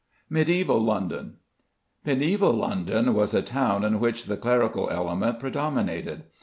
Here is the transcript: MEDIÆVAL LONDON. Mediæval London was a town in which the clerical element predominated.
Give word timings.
MEDIÆVAL 0.31 0.83
LONDON. 0.83 1.33
Mediæval 2.07 2.57
London 2.57 3.13
was 3.13 3.35
a 3.35 3.43
town 3.43 3.83
in 3.85 3.99
which 3.99 4.23
the 4.25 4.35
clerical 4.35 4.89
element 4.89 5.39
predominated. 5.39 6.23